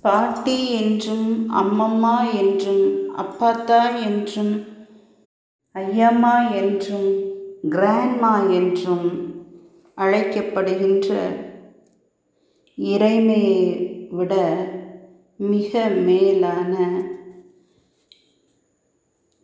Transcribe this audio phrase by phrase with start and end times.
[0.00, 2.84] பாட்டி என்றும் அம்மம்மா என்றும்
[3.16, 4.64] அப்பாத்தா என்றும்
[5.74, 7.08] ஐயம்மா என்றும்
[7.62, 9.36] கிராண்ட்மா என்றும்
[9.96, 11.14] அழைக்கப்படுகின்ற
[12.76, 13.60] இறைமையை
[14.10, 14.34] விட
[15.36, 16.74] மிக மேலான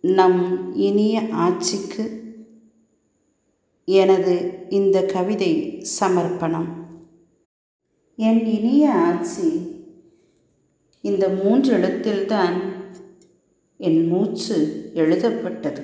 [0.00, 2.22] நம் இனிய ஆட்சிக்கு
[3.84, 6.68] எனது இந்த கவிதை சமர்ப்பணம்.
[8.16, 9.73] என் இனிய ஆட்சி
[11.04, 12.60] இந்த மூன்று எழுத்தில்தான்
[13.76, 15.82] என் மூச்சு எழுதப்பட்டது.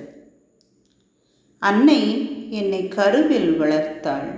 [1.59, 2.01] அன்னை
[2.51, 4.31] என்னை கருவில் வளர்த்தாள்.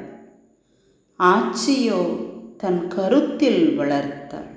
[1.19, 2.01] ஆட்சியோ
[2.57, 4.51] தன் கருத்தில் வளர்த்தாள்.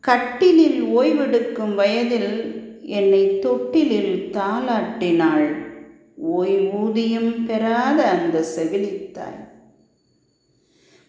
[0.00, 5.54] கட்டிலில் ஓய்வெடுக்கும் வயதில் என்னை தொட்டிலில் தாளாட்டினாள்.
[6.38, 9.43] ஓய்வூதியம் பெறாத அந்த செவிலித்தாய்.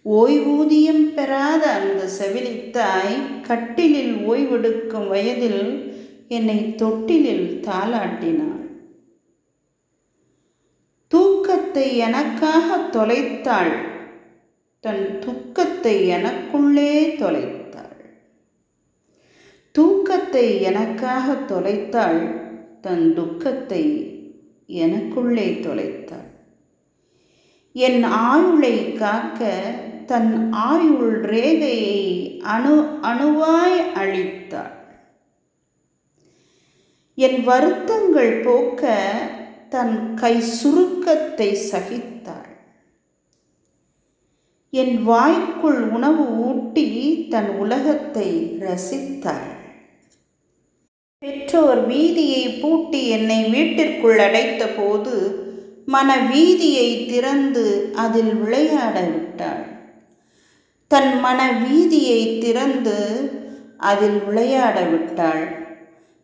[0.09, 5.94] ஓய்வூதியம் பெறாத அந்த செவிலித்தாய் கட்டிலில் ஓய்வெடுக்கும் வயதில்
[6.27, 8.70] என்னை தொட்டிலில் தாளாட்டினாள்.
[11.07, 13.77] தூக்கத்தை எனக்காக தொலைத்தாள்.
[14.79, 17.98] தன் துக்கத்தை எனக்குள்ளே தொலைத்தாள்.
[19.72, 22.22] தூக்கத்தை எனக்காக தொலைத்தாள்.
[22.82, 23.84] தன் துக்கத்தை
[24.68, 26.32] எனக்குள்ளே தொலைத்தாள்.
[27.72, 29.63] என் ஆயுளை காக்க
[30.09, 32.01] தன் ஆயுள் ரேகையை
[32.53, 32.75] அணு
[33.09, 34.75] அணுவாய் அழித்தாள்.
[37.17, 38.93] என் வருத்தங்கள் போக்க
[39.70, 42.51] தன் கை சுருக்கத்தை சகித்தாள்.
[44.73, 46.87] என் வாய்க்குள் உணவு ஊட்டி
[47.33, 48.29] தன் உலகத்தை
[48.65, 49.51] ரசித்தாள்.
[51.23, 55.15] பெற்றோர் வீதியை பூட்டி என்னை வீட்டிற்குள் அடைத்த போது
[55.85, 57.65] மன வீதியை திறந்து
[58.03, 59.63] அதில் விளையாட விட்டாள்.
[60.91, 63.00] தன் மன வீதியை திறந்து
[63.78, 65.46] அதில் விளையாட விட்டாள்.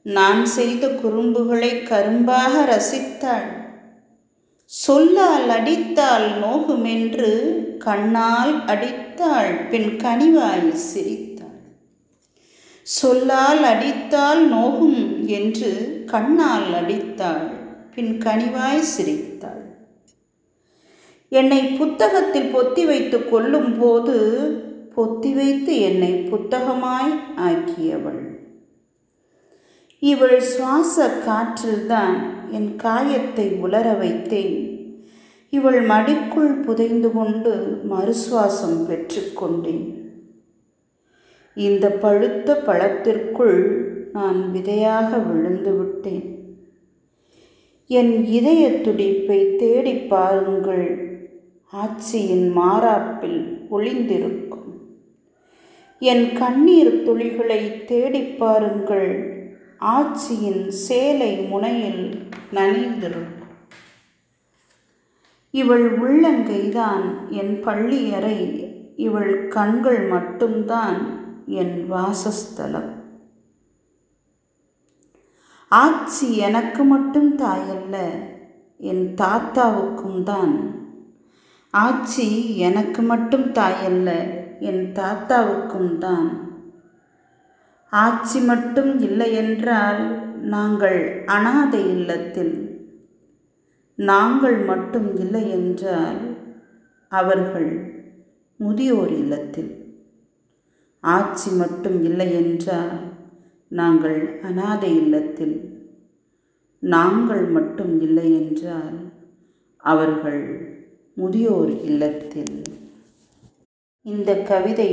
[0.06, 3.48] நான் செய்த குறும்புகளை கரும்பாக ரசித்தாள்.
[4.66, 7.32] சொல்லால் அடித்தால் நோகுமென்று
[7.77, 11.60] கண்ணால் அடித்தாள் பின் கனிவாய் சிரித்தாள்.
[12.88, 15.71] சொல்லால் அடித்தால் நோகும் என்று
[16.05, 17.48] கண்ணால் அடித்தாள்
[17.95, 19.61] பின் கனிவாய் சிரித்தாள்.
[21.33, 24.15] என்னை புத்தகத்தில் பொத்தி வைத்து கொள்ளும் போது
[24.95, 28.23] பொத்தி வைத்து என்னை புத்தகமாய் ஆக்கியவள்.
[29.99, 32.17] இவள் சுவாச காற்றில்தான்
[32.52, 34.58] என் காயத்தை உலர வைத்தேன்.
[35.49, 37.53] இவள் மடிக்குள் புதைந்து கொண்டு
[37.91, 39.86] மறுசுவாசம் பெற்றுக்கொண்டேன்
[41.55, 43.61] இந்த பழுத்த பழத்திற்குள்
[44.14, 46.27] நான் விதையாக விழுந்து விட்டேன்.
[47.87, 51.11] என் இதய துடிப்பை தேடி பாருங்கள்.
[51.71, 54.73] ஆட்சியின் மாறாப்பில் ஒளிந்திருக்கும்.
[55.99, 59.33] என் கண்ணீர் துளிகளை தேடி பாருங்கள்.
[59.82, 62.20] ஆட்சியின் சேலை முனையில்
[62.54, 63.49] நனைந்திருக்கும்.
[65.52, 68.67] இவள் உள்ளங்கைதான் என் பள்ளியறை.
[68.95, 73.03] இவள் கண்கள் மட்டும்தான் என் வாசஸ்தலம்.
[75.70, 77.98] ஆட்சி எனக்கு மட்டும் தாயல்ல
[78.77, 80.80] என் தாத்தாவுக்கும் தான்
[81.73, 84.09] ஆட்சி எனக்கு மட்டும் தாயல்ல
[84.59, 86.30] என் தாத்தாவுக்கும் தான்.
[87.89, 90.02] ஆட்சி மட்டும் இல்லை என்றால்
[90.42, 92.83] நாங்கள் அனாதை இல்லத்தில்.
[93.95, 96.20] நாங்கள் மட்டும் இல்லை என்றால்
[97.08, 97.71] அவர்கள்
[98.59, 99.71] முதியோர் இல்லத்தில்.
[101.03, 102.99] ஆட்சி மட்டும் இல்லை என்றால்
[103.67, 105.55] நாங்கள் அனாதை இல்லத்தில்.
[106.80, 108.98] நாங்கள் மட்டும் இல்லை என்றால்
[109.77, 110.43] அவர்கள்
[111.21, 112.61] முதியோர் இல்லத்தில்.
[114.02, 114.92] இந்த கவிதை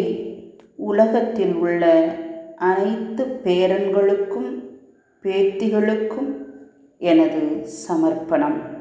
[0.76, 1.82] உலகத்தில் உள்ள
[2.56, 4.50] அனைத்து பேரன்களுக்கும்
[5.22, 6.30] பேத்திகளுக்கும்
[6.98, 8.77] எனது சமர்ப்பணம்.